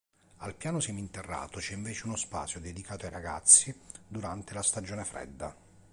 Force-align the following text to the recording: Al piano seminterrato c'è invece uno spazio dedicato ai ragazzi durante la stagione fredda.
Al 0.37 0.55
piano 0.55 0.79
seminterrato 0.79 1.59
c'è 1.59 1.75
invece 1.75 2.07
uno 2.07 2.15
spazio 2.15 2.59
dedicato 2.59 3.05
ai 3.05 3.11
ragazzi 3.11 3.79
durante 4.07 4.55
la 4.55 4.63
stagione 4.63 5.03
fredda. 5.05 5.55